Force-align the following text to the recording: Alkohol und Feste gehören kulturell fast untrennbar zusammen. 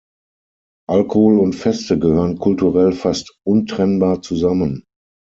Alkohol 0.89 1.37
und 1.37 1.53
Feste 1.53 1.99
gehören 1.99 2.39
kulturell 2.39 2.91
fast 2.91 3.37
untrennbar 3.45 4.23
zusammen. 4.23 4.83